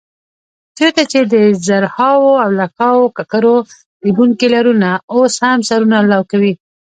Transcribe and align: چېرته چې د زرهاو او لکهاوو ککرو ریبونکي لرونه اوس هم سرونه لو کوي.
چېرته 0.77 1.01
چې 1.11 1.19
د 1.33 1.35
زرهاو 1.65 2.29
او 2.43 2.49
لکهاوو 2.59 3.13
ککرو 3.17 3.57
ریبونکي 4.05 4.47
لرونه 4.55 4.89
اوس 5.13 5.33
هم 5.43 5.59
سرونه 5.69 5.97
لو 6.11 6.21
کوي. 6.31 6.53